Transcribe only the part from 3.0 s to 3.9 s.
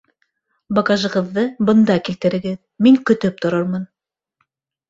көтөп торормон